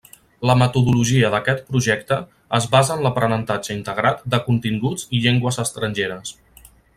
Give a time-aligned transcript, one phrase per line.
[0.49, 2.17] La metodologia d'aquest projecte
[2.59, 6.35] es basa en l'aprenentatge integrat de continguts i llengües estrangeres.